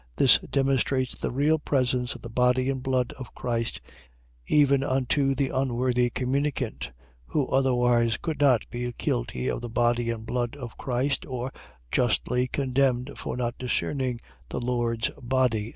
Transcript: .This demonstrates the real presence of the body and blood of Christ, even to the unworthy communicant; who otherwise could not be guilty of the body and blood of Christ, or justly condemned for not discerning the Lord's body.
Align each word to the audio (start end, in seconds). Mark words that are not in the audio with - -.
.This 0.15 0.39
demonstrates 0.39 1.19
the 1.19 1.29
real 1.29 1.59
presence 1.59 2.15
of 2.15 2.23
the 2.23 2.29
body 2.31 2.71
and 2.71 2.81
blood 2.81 3.13
of 3.19 3.35
Christ, 3.35 3.81
even 4.47 4.83
to 5.09 5.35
the 5.35 5.49
unworthy 5.49 6.09
communicant; 6.09 6.91
who 7.27 7.45
otherwise 7.49 8.17
could 8.17 8.39
not 8.39 8.67
be 8.71 8.91
guilty 8.97 9.47
of 9.47 9.61
the 9.61 9.69
body 9.69 10.09
and 10.09 10.25
blood 10.25 10.55
of 10.55 10.75
Christ, 10.75 11.23
or 11.27 11.51
justly 11.91 12.47
condemned 12.47 13.11
for 13.15 13.37
not 13.37 13.59
discerning 13.59 14.19
the 14.49 14.59
Lord's 14.59 15.11
body. 15.21 15.69